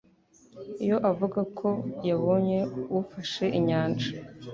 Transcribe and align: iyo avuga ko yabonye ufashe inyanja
iyo 0.83 0.97
avuga 1.09 1.39
ko 1.57 1.67
yabonye 2.07 2.59
ufashe 2.99 3.45
inyanja 3.59 4.09